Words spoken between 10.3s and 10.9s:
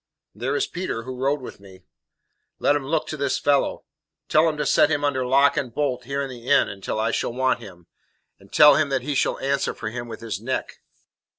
neck."